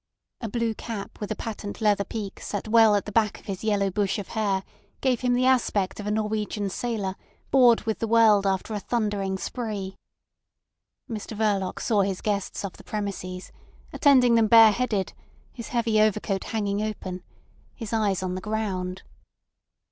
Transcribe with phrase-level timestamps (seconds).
[0.41, 3.63] A blue cap with a patent leather peak set well at the back of his
[3.63, 4.63] yellow bush of hair
[4.99, 7.15] gave him the aspect of a Norwegian sailor
[7.51, 9.95] bored with the world after a thundering spree.
[11.07, 13.51] Mr Verloc saw his guests off the premises,
[13.93, 15.13] attending them bareheaded,
[15.51, 17.21] his heavy overcoat hanging open,
[17.75, 19.03] his eyes on the ground.